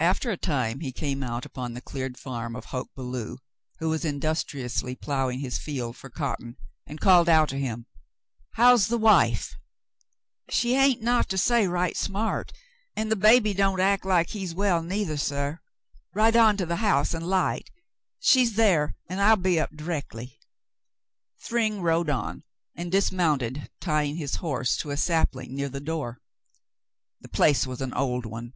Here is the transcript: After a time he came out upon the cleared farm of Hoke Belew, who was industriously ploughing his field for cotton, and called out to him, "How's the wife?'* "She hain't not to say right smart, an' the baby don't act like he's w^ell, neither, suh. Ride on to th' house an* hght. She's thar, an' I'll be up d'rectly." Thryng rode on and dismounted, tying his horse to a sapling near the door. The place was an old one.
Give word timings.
After 0.00 0.30
a 0.30 0.38
time 0.38 0.80
he 0.80 0.90
came 0.90 1.22
out 1.22 1.44
upon 1.44 1.74
the 1.74 1.82
cleared 1.82 2.16
farm 2.18 2.56
of 2.56 2.64
Hoke 2.64 2.88
Belew, 2.96 3.36
who 3.78 3.90
was 3.90 4.06
industriously 4.06 4.94
ploughing 4.94 5.40
his 5.40 5.58
field 5.58 5.98
for 5.98 6.08
cotton, 6.08 6.56
and 6.86 6.98
called 6.98 7.28
out 7.28 7.50
to 7.50 7.58
him, 7.58 7.84
"How's 8.52 8.88
the 8.88 8.96
wife?'* 8.96 9.54
"She 10.48 10.76
hain't 10.76 11.02
not 11.02 11.28
to 11.28 11.36
say 11.36 11.66
right 11.68 11.94
smart, 11.94 12.52
an' 12.96 13.10
the 13.10 13.16
baby 13.16 13.52
don't 13.52 13.80
act 13.80 14.06
like 14.06 14.30
he's 14.30 14.54
w^ell, 14.54 14.82
neither, 14.82 15.18
suh. 15.18 15.56
Ride 16.14 16.36
on 16.36 16.56
to 16.56 16.64
th' 16.64 16.78
house 16.78 17.12
an* 17.12 17.24
hght. 17.24 17.66
She's 18.18 18.54
thar, 18.54 18.96
an' 19.10 19.20
I'll 19.20 19.36
be 19.36 19.60
up 19.60 19.76
d'rectly." 19.76 20.40
Thryng 21.38 21.82
rode 21.82 22.08
on 22.08 22.44
and 22.74 22.90
dismounted, 22.90 23.70
tying 23.78 24.16
his 24.16 24.36
horse 24.36 24.74
to 24.78 24.88
a 24.90 24.96
sapling 24.96 25.54
near 25.54 25.68
the 25.68 25.80
door. 25.80 26.22
The 27.20 27.28
place 27.28 27.66
was 27.66 27.82
an 27.82 27.92
old 27.92 28.24
one. 28.24 28.54